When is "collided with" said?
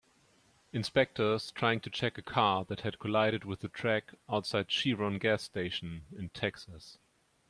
2.97-3.63